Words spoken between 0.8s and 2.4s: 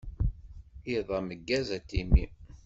Iḍ ameggaz a Timmy.